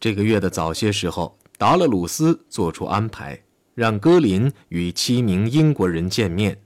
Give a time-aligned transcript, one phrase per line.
[0.00, 3.42] 这个月的早些时候，达勒鲁斯做出安排，
[3.74, 6.58] 让戈林与七名英国人见面，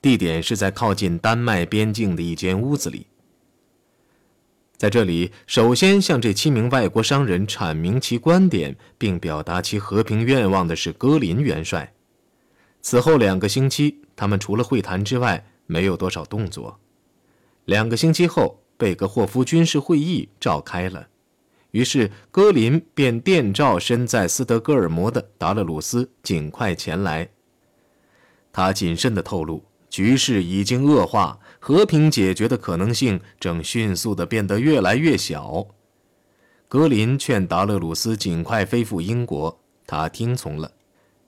[0.00, 3.08] 地点是在靠近丹麦边境的一间屋子里。
[4.76, 11.92] 在这里，首先向这七名外国商人阐明其观点，并表达其和平愿望的是戈林元帅。
[12.80, 16.78] 此后两个星期，他们除了会谈之外，没有多少动作。
[17.64, 21.08] 两个星期后，贝格霍夫军事会议召开了，
[21.78, 27.28] 于是戈林便电召身在斯德哥尔摩的达勒鲁斯尽快前来。
[28.50, 31.38] 他谨慎地透露，局势已经恶化。
[31.60, 35.64] 和平解决的可能性正迅速地变得越来越小。
[36.66, 40.72] 格林劝达勒鲁斯尽快飞赴英国，他听从了，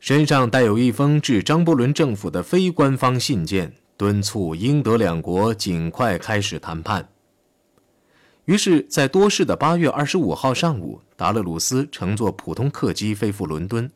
[0.01, 7.09] 身上带有一封致张伯伦政府的非官方信件，敦促英德两国尽快开始谈判。
[8.51, 13.89] 于是，在多事的八月二十五号上午，达勒鲁斯乘坐普通客机飞赴伦敦，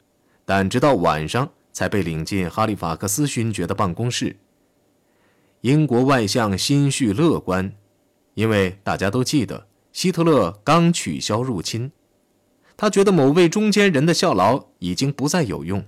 [0.45, 4.37] 但直到晚上才被领进哈利法克斯勋爵的办公室。
[5.63, 7.73] 英国外相心绪乐观，
[8.35, 11.91] 因为大家都记得希特勒刚取消入侵，
[12.77, 15.85] 他觉得某位中间人的效劳已经不再有用。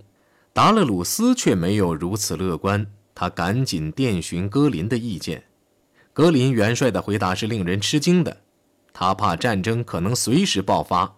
[0.52, 5.44] 达勒鲁斯却没有如此乐观，他赶紧电询格林的意见。
[6.12, 8.38] 格林元帅的回答是令人吃惊的，
[8.98, 11.16] 他怕战争可能随时爆发。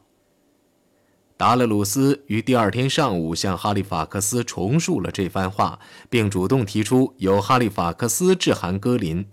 [1.36, 5.78] 达勒鲁斯于第二天上午向哈利法克斯重述了这番话，
[6.10, 9.24] 并主动提出由哈利法克斯致函戈林。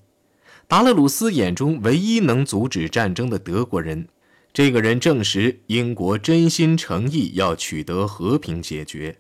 [0.68, 4.08] 达勒鲁斯眼中唯一能阻止战争的德国人，
[4.54, 9.18] 这个人证实英国真心诚意要取得和平解决。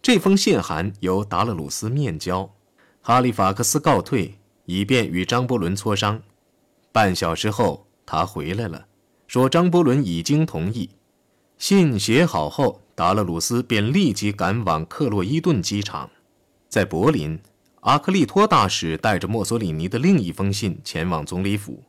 [0.00, 2.54] 这封信函由达勒鲁斯面交，
[3.02, 6.22] 哈利法克斯告退，以便与张伯伦磋商。
[6.90, 8.86] 半小时后，他回来了，
[9.26, 10.88] 说张伯伦已经同意。
[11.58, 16.08] 信写好后，达勒鲁斯便立即赶往克洛伊顿机场。
[16.70, 17.38] 在柏林，
[17.80, 21.82] 阿克利托大使带着墨索里尼的另一封信前往总理府。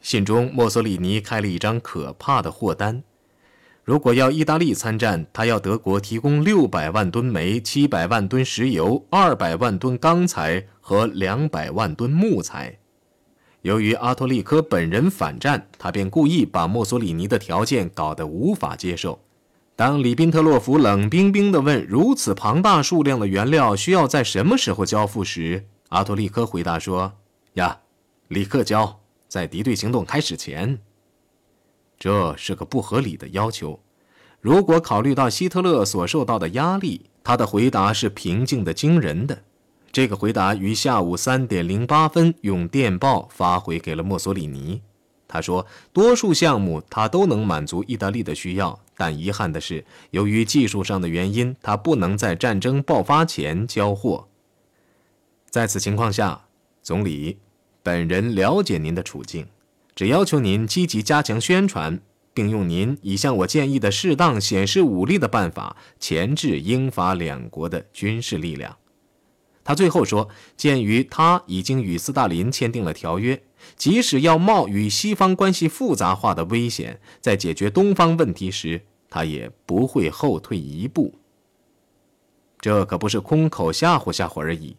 [0.00, 3.04] 信中，墨索里尼开了一张可怕的货单：
[3.84, 12.79] 如果要意大利参战，他要德国提供六百万吨煤、七百万吨石油、二百万吨钢材和两百万吨木材。
[13.62, 19.20] 由于阿托利科本人反战，他便故意把墨索里尼的条件搞得无法接受。
[19.76, 27.12] 当里宾特洛夫冷冰冰地问如此庞大数量的原料需要在什么时候交付时，阿托利科回答说
[27.54, 27.80] ：“呀，
[28.28, 30.78] 立刻交，在敌对行动开始前。”
[31.98, 33.80] 这是个不合理的要求。
[34.40, 39.42] 如果考虑到希特勒所受到的压力，他的回答是平静的惊人的。
[39.92, 44.82] 这个回答于下午三点零八分用电报发回给了墨索里尼。
[45.26, 54.26] 他说：“多数项目他都能满足意大利的需要，但遗憾的是，由于技术上的原因，他不能在战争爆发前交货。
[55.48, 56.46] 在此情况下，
[56.82, 57.38] 总理
[57.82, 59.46] 本人了解您的处境，
[59.94, 62.00] 只要求您积极加强宣传，
[62.34, 68.76] 并用您已向我建议的适当显示武力的办法钳制英法两国的军事力量。”
[69.62, 73.42] 他最后说：“鉴于他已经与斯大林签订了条约，
[73.76, 81.14] 即使要冒与西方关系复杂化的危险，在解决东方问题时，他也不会后退一步。
[82.60, 84.76] 这可不是空口吓唬吓唬而已。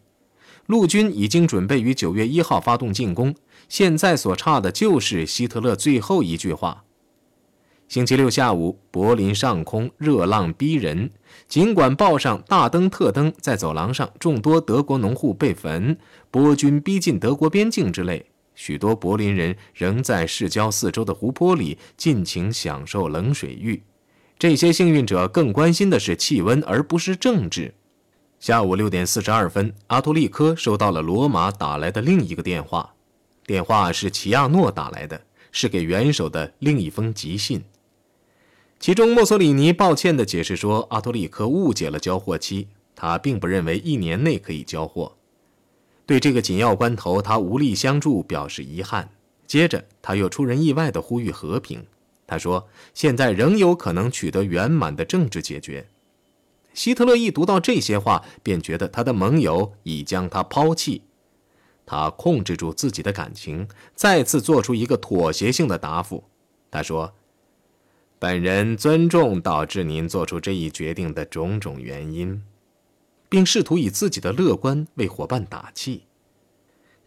[0.66, 3.34] 陆军已经准备于九月一号发动进攻，
[3.68, 6.84] 现在所差的就是希特勒最后一句话。”
[7.92, 11.10] 星期六下午，柏林上空热浪逼人。
[11.46, 15.94] 尽管报上大灯特灯，在走廊上众多德国农户被焚，
[16.30, 23.82] 波军逼近德国边境之类，许多柏林人仍在市郊四周的湖泊里尽情享受冷水浴。
[24.38, 27.74] 这些幸运者更关心的是气温，而不是政治。
[28.40, 32.94] 下午六点四十二分，阿托利科收到了罗马打来的另一个电话，
[33.44, 35.20] 电话是齐亚诺打来的，
[35.50, 37.62] 是给元首的另一封急信。
[38.82, 45.12] 其中，墨索里尼抱歉地解释说，阿托利科误解了交货期，他并不认为一年内可以交货。
[46.04, 49.08] 对这个紧要关头，他无力相助，表示遗憾。
[49.46, 51.86] 接着，他又出人意外地呼吁和平。
[52.26, 55.86] 他说：“现在仍有可能取得圆满的政治解决。”
[56.74, 61.02] 希特勒一读到这些话，便觉得他的盟友已将他抛弃。
[61.86, 66.24] 他控制住自己的感情，再次做出一个妥协性的答复。
[66.68, 67.14] 他说。
[68.22, 72.40] 本人尊重导致您做出这一决定的种种原因，
[73.28, 76.04] 并试图以自己的乐观为伙伴打气。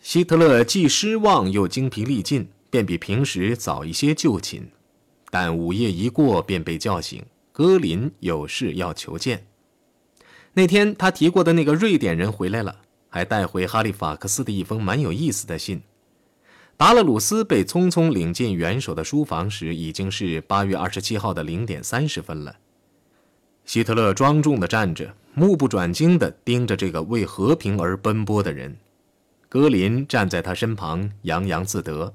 [0.01, 4.67] 希特勒既失望又精疲力尽，便比平时早一些就寝。
[5.29, 7.23] 但午夜一过便被叫醒，
[7.53, 9.47] 戈林有事要求见。
[10.51, 15.81] 那天他提过的那个瑞典人回来了，还带回哈利法克斯的一封蛮有意思的信。
[16.77, 22.57] 达勒鲁斯被匆匆领进元首的书房时，已经是八月二十七号的零点三十分了。
[23.63, 28.75] 希特勒庄重地站着，目不转睛地盯着这个为和平而奔波的人。
[29.48, 32.13] 格林站在他身旁，洋洋自得。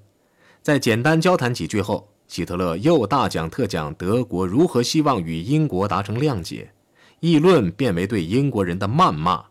[0.61, 6.71] 在简单交谈几句后，希特勒又大讲特讲德国如何希望与英国达成谅解，
[7.21, 9.47] 议论变为对英国人的谩骂。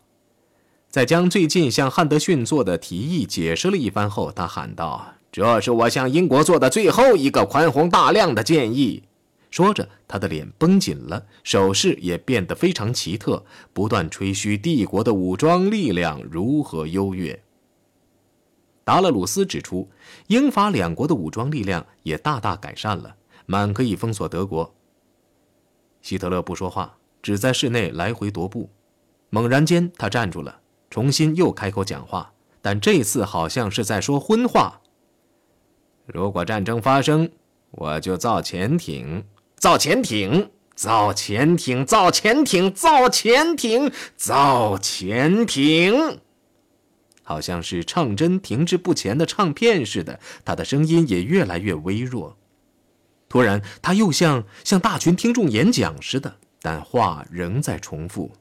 [0.89, 9.03] 在将最近向汉德逊做的提议解释了一番后，他喊道：“这是我向英国做的最后一个宽宏大量的建议。”
[9.51, 17.39] 说着，他的脸绷紧了，手势也变得非常奇特，不断吹嘘帝国的武装力量如何优越。
[18.83, 19.87] 达勒鲁斯指出，
[20.27, 23.15] 英法两国的武装力量也大大改善了，
[23.45, 24.73] 满可以封锁德国。
[26.01, 28.71] 希特勒不说话，只在室内来回踱步。
[29.29, 30.58] 猛然间，他站住了。
[30.89, 34.81] 重新又开口讲话，但这次好像是在说荤话。
[36.05, 37.29] 如果战争发生，
[37.71, 39.23] 我就造潜艇，
[39.55, 46.19] 造潜艇，造潜艇，造潜艇，造潜艇，造潜艇。
[47.21, 52.35] 好像是唱针停滞不前的唱片似的，他的声音也越来越微弱。
[53.27, 58.31] 突然，他又像向大群听众演讲似的，但话仍在重复。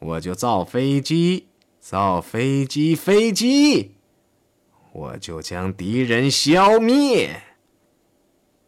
[0.00, 1.48] 我就造飞机，
[1.80, 3.96] 造飞机，飞机，
[4.92, 7.42] 我就将敌人消灭。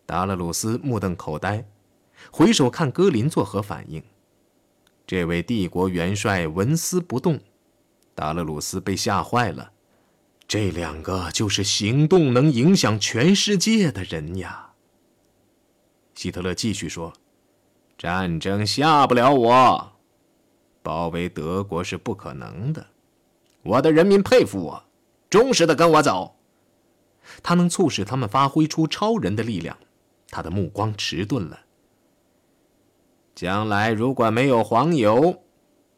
[0.07, 1.65] 达勒鲁斯目瞪口呆，
[2.33, 4.03] 回首看戈林作何反应。
[5.07, 7.41] 这位帝国元帅纹丝不动。
[8.15, 9.73] 达勒鲁斯被吓坏了，
[10.49, 14.73] 这两个就是行动能影响全世界的人呀。
[16.15, 17.13] 希特勒继续说
[17.97, 19.93] ：“战争吓不了我。”
[20.83, 22.87] 包围德国是不可能的，
[23.63, 24.85] 我的人民佩服我，
[25.29, 26.37] 忠实的跟我走。
[27.43, 29.77] 他能促使他们发挥出超人的力量。
[30.31, 31.61] 他的目光迟钝了。
[33.35, 35.43] 将来如果没有黄油，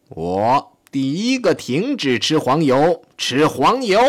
[0.08, 4.00] 我第一个停止吃黄油，吃黄油。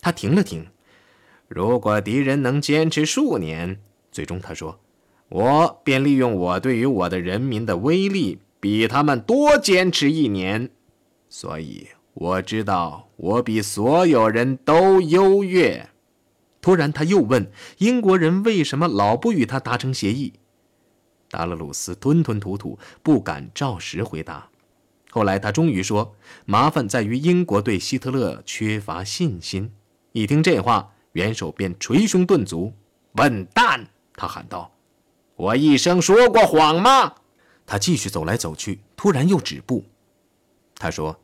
[0.00, 0.66] 他停了停。
[1.48, 3.80] 如果敌人能坚持数年，
[4.10, 4.78] 最终他说，
[5.28, 8.40] 我便利用我对于我的人民的威力。
[8.64, 10.70] 比他们多坚持一年，
[11.28, 15.90] 所以我知道我比所有人都优越。
[16.62, 20.32] 突然，他又问：“英国人为什么老不与他达成协议？”
[21.28, 24.48] 达勒鲁斯吞吞吐吐，不敢照实回答。
[25.10, 29.70] 后来，他终于说：“麻烦在于英国对希特勒缺乏信心。”
[30.12, 32.72] 一听这话，元首便捶胸顿足
[33.14, 33.86] ：“笨蛋！”
[34.16, 34.72] 他喊道
[35.36, 37.12] ：“我一生说过谎吗？”
[37.66, 39.84] 他继续走来走去，突然又止步。
[40.76, 41.20] 他说：“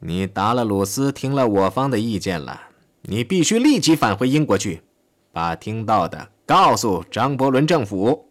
[0.00, 2.68] 你达勒鲁斯听了我方的意见了，
[3.02, 4.82] 你必须立即返回英国去，
[5.32, 8.28] 把听到的告诉张伯伦政府。”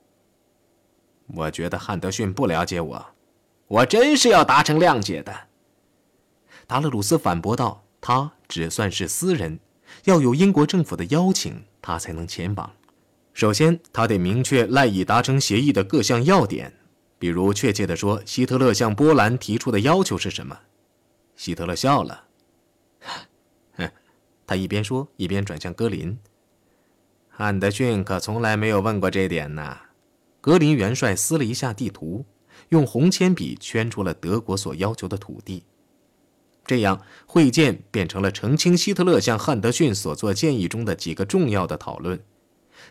[1.33, 3.05] 我觉得汉德逊不了解我，
[3.67, 5.33] 我真是要达成谅解的。
[6.67, 9.59] 达勒鲁斯反驳道：“他只算是私人，
[10.05, 12.71] 要有英国政府的邀请，他才能前往。
[13.33, 16.73] 首先，他得明确赖以达成协议的各项要点。”
[17.21, 20.57] 比如，确切地说，希特勒向波兰提出的要求是什么？
[21.35, 22.23] 希特勒笑了，
[23.73, 23.87] 哼，
[24.47, 26.17] 他一边说一边转向格林。
[27.29, 29.77] 汉德逊可从来没有问过这点呢。
[30.41, 32.25] 格林元帅撕了一下地图，
[32.69, 35.63] 用红铅笔圈出了德国所要求的土地。
[36.65, 42.19] 这样，会见变成了澄清希特勒向汉德逊所做建议中的几个重要的讨论。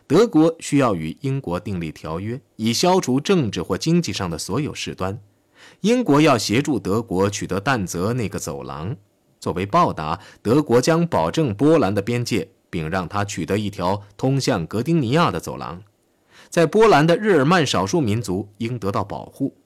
[0.07, 5.19] 德国需要与英国订立条约，以消除政治或经济上的所有事端。
[5.83, 8.97] 英国要协助德国取得但泽那个走廊。
[9.39, 15.83] 作为报答，德国将保证波兰的边界，并让他取得一条通向格丁尼亚的走廊。
[16.49, 19.57] 在波兰的日耳曼少数民族应得到保护。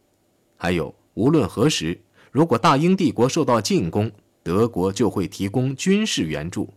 [0.57, 2.01] 还有，无论何时，
[2.31, 4.13] 如果大英帝国受到进攻，
[4.43, 6.69] 德国就会提供军事援助。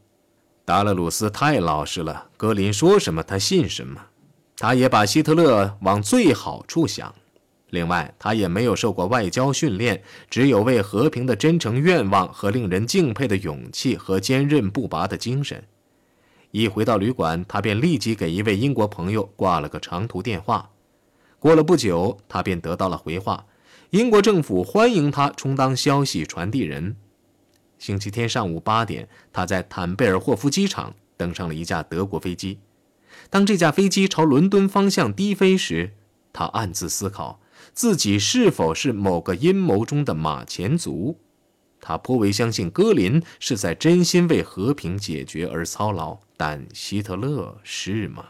[0.67, 4.01] 达勒鲁斯太老实了，格林说什么他信什么。
[4.57, 7.15] 他也把希特勒往最好处想。
[7.69, 15.63] 另外，他也没有受过外交训练，只有为和平的真诚愿望和令人敬佩的勇气和坚韧不拔的精神。
[16.51, 20.69] 一回到旅馆，他便立即给一位英国朋友挂了个长途电话。
[21.39, 23.45] 过了不久，他便得到了回话：
[23.91, 26.97] 英国政府欢迎他充当消息传递人。
[27.79, 32.59] 星期天上午八点，他在坦贝尔霍夫机场登上了一架德国飞机。
[33.29, 35.93] 当这架飞机朝伦敦方向低飞时，
[36.31, 37.39] 他暗自思考
[37.73, 41.19] 自己是否是某个阴谋中的马前卒。
[41.79, 48.25] 他颇为相信戈林是在真心为和平解决而操劳，但希特勒是吗？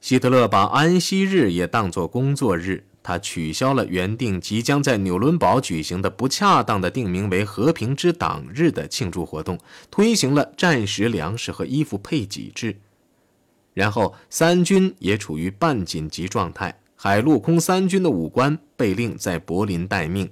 [0.00, 9.58] 希特勒把安息日也当作工作日，他取消了原定即将在纽伦堡举行的不恰当的定名为“和平之党日”的庆祝活动，
[9.90, 12.76] 推行了战时粮食和衣服配给制。
[13.72, 20.30] 然后，三军也处于半紧急状态，海陆空三军的武官被令在柏林待命。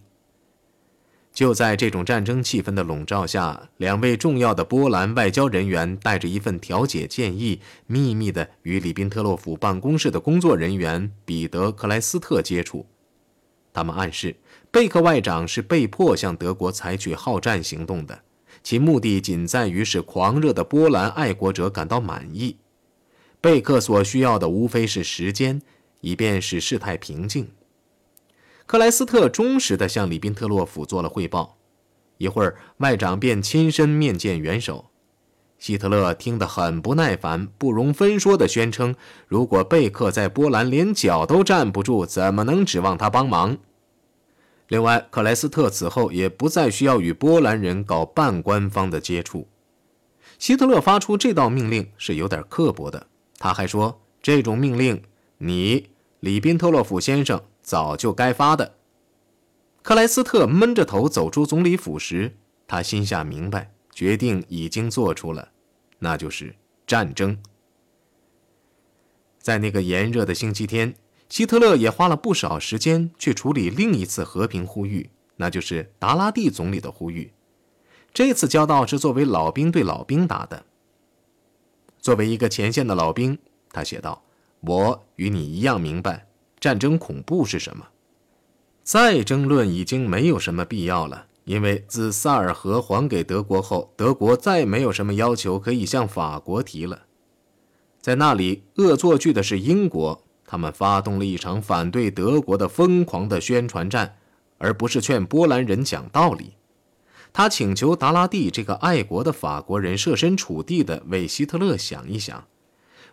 [1.38, 12.85] 就在这种战争气氛的笼罩下，两位重要的波兰外交人员带着一份调解建议，秘密地与里宾特洛甫办公室的工作人员彼得·克莱斯特接触。
[13.73, 14.35] 他们暗示，
[14.73, 18.21] 贝克外长是被迫向德国采取好战行动的，
[18.64, 22.57] 其目的仅在于使狂热的波兰爱国者感到满意。
[23.40, 25.62] 贝克所需要的无非是时间，
[26.00, 27.49] 以便使事态平静。
[28.68, 31.56] 克莱斯特忠实地向里宾特洛甫做了汇报，
[32.18, 34.90] 一会儿外长便亲身面见元首。
[35.58, 38.94] 希特勒听得很不耐烦，不容分说地宣称
[39.26, 43.56] ：“如果贝克在波兰连脚都站不住，怎么能指望他帮忙？”
[44.68, 49.48] 另外，克莱斯特此后也不再需要与波兰人搞半官方的接触。
[50.38, 53.06] 希特勒发出这道命令是有点刻薄的，
[53.38, 55.02] 他还说：“这种命令，
[55.38, 55.88] 你，
[56.20, 58.76] 里宾特洛甫先生。”早就该发的。
[59.82, 65.50] 克莱斯特闷着头走出总理府时，他心下明白，决定已经做出了，
[65.98, 66.56] 那就是
[66.87, 67.38] 战争。
[69.38, 70.94] 在那个炎热的星期天，
[71.28, 77.34] 希特勒也花了不少时间去处理另一次和平呼吁，那就是达拉蒂总理的呼吁。
[78.14, 80.64] 这次交道是作为老兵对老兵打的。
[82.00, 83.38] 作为一个前线的老兵，
[83.70, 84.22] 他写道
[84.60, 86.27] ：“我与你一样明白。”
[86.61, 87.87] 战争恐怖是什么？
[88.83, 97.03] 再争论已经没有什么必要了，因为自萨尔河还给德国后，德国再没有什么要求可以向法国提了。
[98.00, 104.17] 在那里，恶作剧的是英国，他们发动了一场反对德国的疯狂的宣传战，
[104.57, 106.55] 而不是劝波兰人讲道理。
[107.31, 112.47] 他请求达拉蒂这个爱国的法国人设身处地的为希特勒想一想。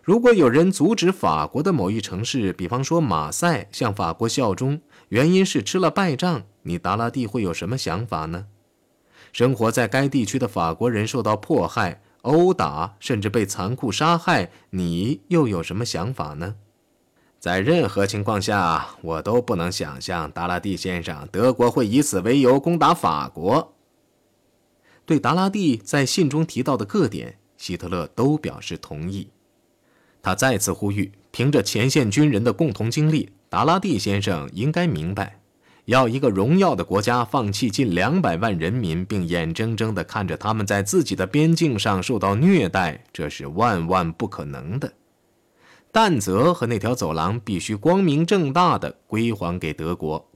[0.06, 8.46] 如果有人阻止法国的某一城市，比方说马赛，向法国效忠，原因是吃了败仗，你达拉蒂会有什么想法呢？
[9.32, 16.54] 生活在该地区的法国人受到迫害、殴打，甚至被残酷杀害，你又有什么想法呢？
[17.40, 23.74] 在任何情况下，我都不能想象达拉蒂先生，德国会以此为由攻打法国。
[25.04, 29.30] 对达拉蒂在信中提到的各点，希特勒都表示同意。
[30.26, 35.38] 他再次呼吁，凭着前线军人的共同经历，达拉蒂先生应该明白，
[35.84, 44.94] 要一个荣耀的国家放弃近两百万人民，并眼睁睁地看着他们在自己的边境上受到虐待，这是万万不可能的。
[45.92, 50.28] 但泽和那条走廊必须光明正大地归还给德国。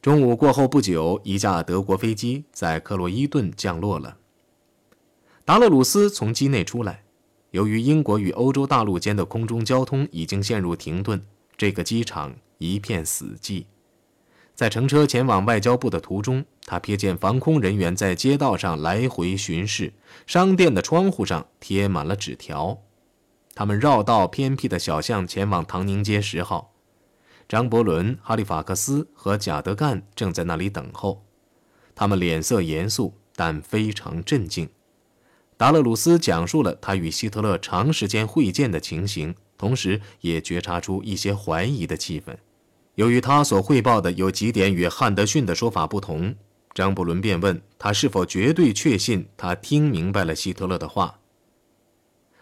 [0.00, 4.16] 中午过后不久，一架德国飞机在克洛伊顿降落了。
[5.44, 7.04] 达勒鲁斯从机内出来。
[7.52, 11.22] 由于英国与欧洲大陆间的空中交通已经陷入停顿，
[11.56, 13.66] 这个机场一片死寂。
[14.54, 19.92] 在乘车前往外交部的途中，他瞥见防空人员在街道上来回巡视，
[20.26, 22.78] 商店的窗户上贴满了纸条。
[23.54, 26.72] 他们绕道偏僻的小巷前往唐宁街十号。
[27.46, 31.22] 张伯伦、哈利法克斯和贾德干正在那里等候，
[31.94, 34.70] 他们脸色严肃，但非常镇静。
[35.56, 42.36] 达勒鲁斯讲述了他与希特勒长时间会见的情形，同时也觉察出一些怀疑的气氛。
[42.96, 46.34] 由于他所汇报的有几点与汉德逊的说法不同，
[46.74, 51.18] 张伯伦便问他是否绝对确信他听明白了希特勒的话。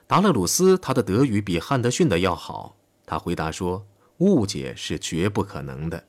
[0.07, 2.77] 达勒鲁斯他的德语比汉德逊的要好，
[3.07, 3.87] 他回答说
[4.19, 6.05] ：“误解是绝不可能的。”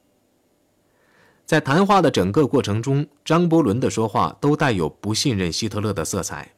[1.45, 6.53] 在谈话的整个过程中，张伯伦的说话都带有不信任希特勒的色彩。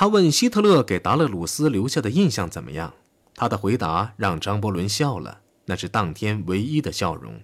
[0.00, 2.94] 他问希特勒给达勒鲁斯留下的印象怎么样？
[3.34, 7.40] 他的回答让张伯伦笑了，那是当天唯一的笑容。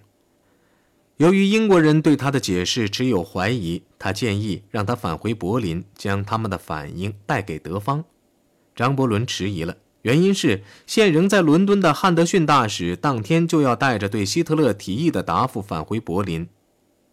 [1.17, 8.05] 由于英国人对他的解释持有怀疑，他建议让他返回柏林，将他们的反应带给德方。
[8.73, 16.47] 张伯伦迟疑了，原因是现仍在伦敦的汉德逊大使当天就要带着对希特勒提议的答复返回柏林，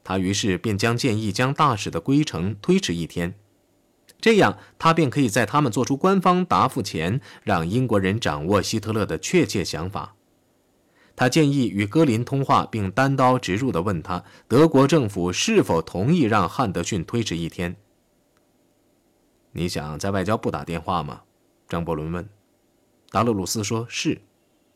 [0.04, 3.34] 他于是便将建议将大使的归程推迟一天。
[4.22, 10.14] 这样他便可以在他们做出官方答复前，让英国人掌握希特勒的确切想法。
[11.14, 17.76] 他建议与戈林通话，并单刀直入地问他德国政府是否同意让汉德逊推迟一天。
[19.50, 21.22] 你想在外交部打电话吗？
[21.68, 22.26] 张伯伦问。
[23.10, 24.22] 达勒鲁斯说是，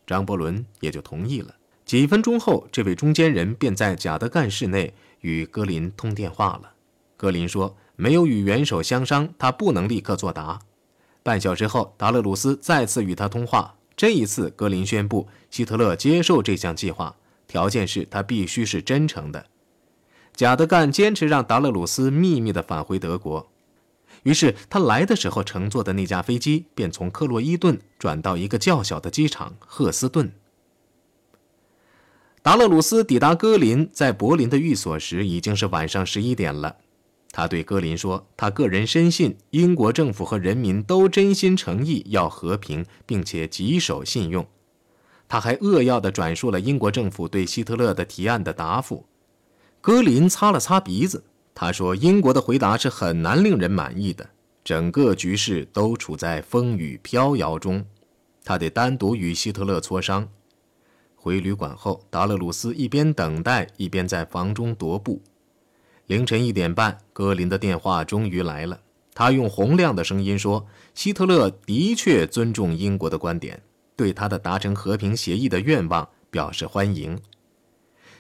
[0.07, 1.55] 张伯伦也就同意了。
[1.85, 6.73] 几分钟后，这位中间人便在贾德干室内与戈林通电话了。
[7.17, 10.61] 戈林说没有与元首相商，他不能立刻作答。
[11.23, 13.75] 半小时后，达勒鲁斯再次与他通话。
[13.97, 17.17] 这一次，格林宣布希特勒接受这项计划，
[17.49, 19.47] 条件是他必须是真诚的。
[20.35, 23.49] 贾德干坚持让达勒鲁斯秘密地返回德国，
[24.25, 30.31] 于是他来的时候乘坐的那架飞机便从克洛伊顿转到一个较小的机场赫斯顿。
[32.43, 36.77] 达勒鲁斯抵达格林在柏林的寓所时，已经是晚上十一点了。
[37.37, 44.47] 他对戈林说：“他个人深信英国政府和人民都真心诚意要和平，并且极守信用。”
[45.29, 49.05] 他还扼要地转述了英国政府对希特勒的提案的答复。
[49.83, 51.23] 戈林擦了擦鼻子，
[51.55, 54.27] 他说：“英国的回答是很难令人满意的，
[54.65, 57.85] 整个局势都处在风雨飘摇中，
[58.45, 60.27] 他得单独与希特勒磋商。”
[61.15, 65.21] 回旅馆后，达勒鲁斯一边等待，一边在房中踱步。
[66.07, 68.81] 凌晨一点半，格林的电话终于来了。
[69.13, 73.61] 他用洪亮的声音说：“希特勒的确尊重英国的观点，
[73.97, 77.19] 对他的达成和平协议的愿望表示欢迎。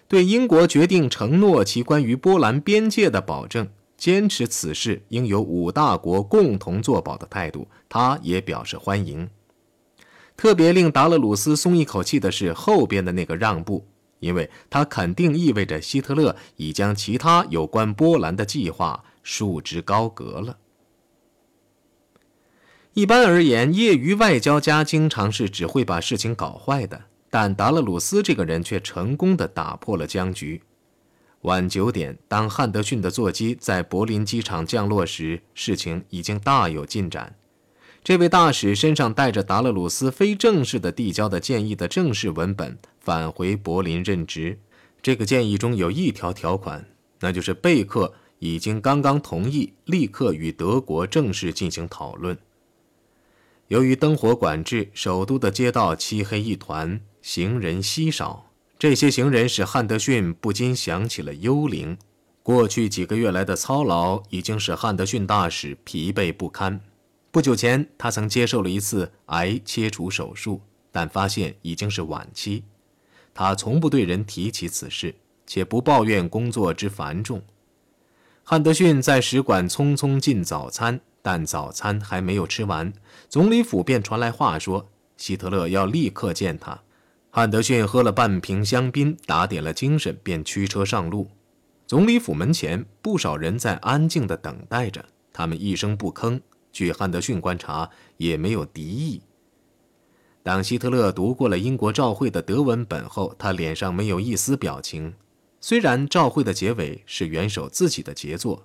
[0.08, 9.28] 对英国决定承诺其关于波兰边界的保证，坚持此事应由五大国共同作保的态度，他也表示欢迎。
[10.36, 13.86] 特别令达勒鲁斯松一口气的是后边的那个让步。”
[14.20, 20.58] 因为它肯定意味着希特勒已将其他有关波兰的计划束之高阁了。
[22.94, 30.62] 一般而言，业余外交家经常是只会把事情搞坏的，但达勒鲁斯这个人却成功的打破了僵局。
[31.42, 37.36] 晚九点，当汉德逊的座机在柏林机场降落时，事情已经大有进展。
[38.02, 44.58] 这位大使身上带着达勒鲁斯非正式的递交的建议的正式文本，返回柏林任职。
[45.00, 46.84] 这个建议中有一条条款，
[47.20, 52.36] 那就是贝克已经刚刚同意立刻与德国正式进行讨论。
[53.68, 58.50] 由于灯火管制，首都的街道漆黑一团，行人稀少。
[58.76, 61.96] 这些行人使汉德逊不禁想起了幽灵。
[62.42, 66.80] 过去几个月来的操劳已经使汉德逊大使疲惫不堪。
[67.30, 72.64] 不久前，他曾接受了一次癌切除手术，但发现已经是晚期。
[73.36, 75.14] 他从不对人提起此事，
[75.46, 77.42] 且不抱怨工作之繁重。
[78.42, 82.90] 汉德逊在使馆匆匆进早餐，但早餐还没有吃完，
[83.28, 86.80] 总理府便传来话说希特勒要立刻见他。
[87.30, 91.28] 汉德逊喝了半瓶香槟，打点了精神，便驱车上路。
[91.86, 96.40] 总理府门前，不少人在安静地等待着，他们一声不吭。
[96.72, 99.20] 据汉德逊观察，也没有敌意。
[100.46, 105.12] 当希特勒读过了英国照会的德文本后，他脸上没有一丝表情。
[105.60, 108.62] 虽然照会的结尾是元首自己的杰作，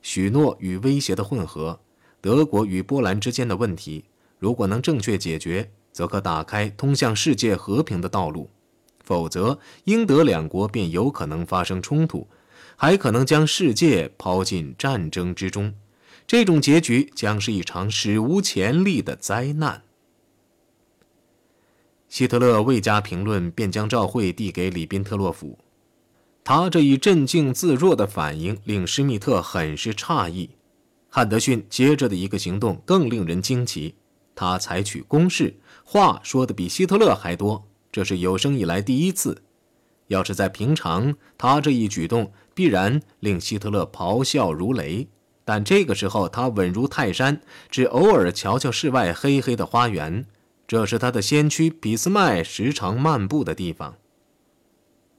[0.00, 1.80] 许诺与威胁的混合，
[2.20, 4.04] 德国与波兰之间的问题，
[4.38, 8.48] 如果能正确解决，则可打开通向世界和平的道路；
[9.02, 12.28] 否则，英德两国便有可能发生冲突，
[12.76, 15.74] 还可能将世界抛进战争之中。
[16.28, 19.82] 这种结局将是一场史无前例的灾难。
[22.14, 25.58] 希特勒未加评论，便将照会递给里宾特洛甫。
[26.44, 30.50] 他这一镇静自若的反应令施密特很是诧异。
[31.08, 33.96] 汉德逊接着的一个行动更令人惊奇，
[34.32, 39.42] 他采取攻势，话说的比希特勒还多，这是有生以来第一次。
[40.06, 45.08] 要是在平常，他这一举动必然令希特勒咆哮如雷。
[45.44, 50.24] 但这个时候，他稳如泰山，只偶尔瞧瞧室外黑黑的花园，
[50.66, 53.96] 这是他的先驱俾斯麦时常漫步的地方。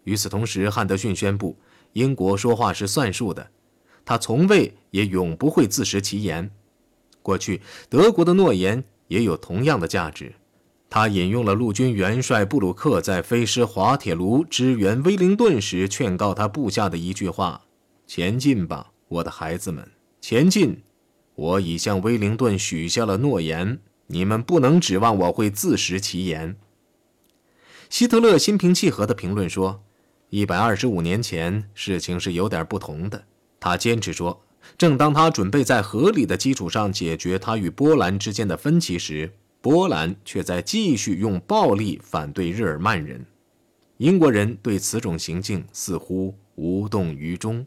[0.03, 1.57] 与此同时，汉德逊宣布，
[1.93, 3.49] 英国说话是算数的，
[4.03, 6.51] 他从未也永不会自食其言。
[7.21, 10.33] 过去，德国的诺言也有同样的价值。
[10.89, 17.65] 他引用了陆军元帅布鲁克在飞狮滑铁卢支援威灵顿时劝告他部下的一句话
[18.05, 20.83] ：“前进吧，我的孩子们。”前进！
[21.33, 26.55] 我已向威灵顿许下了诺言，你们不能指望我会自食其言。
[27.89, 29.83] 希特勒心平气和地评论说
[30.29, 33.25] ：“一百二十五年前，事情是有点不同的。”
[33.59, 34.43] 他坚持说
[34.77, 43.25] ：“正当他准备在合理的基础上解决他与波兰之间的分歧时，波兰却在继续用暴力反对日耳曼人。
[43.97, 47.65] 英国人对此种行径似乎无动于衷。